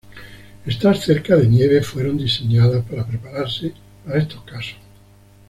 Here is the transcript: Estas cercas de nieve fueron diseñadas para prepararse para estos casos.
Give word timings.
Estas 0.65 1.01
cercas 1.03 1.37
de 1.41 1.47
nieve 1.47 1.83
fueron 1.83 2.17
diseñadas 2.17 2.83
para 2.85 3.05
prepararse 3.05 3.75
para 4.03 4.17
estos 4.17 4.41
casos. 4.45 4.77